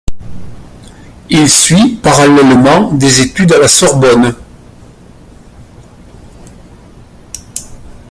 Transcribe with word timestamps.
Il 1.29 1.47
suit 1.47 1.93
parallèlement 2.01 2.91
des 2.91 3.21
études 3.21 3.51
à 3.51 3.59
la 3.59 3.67
Sorbonne. 3.67 4.33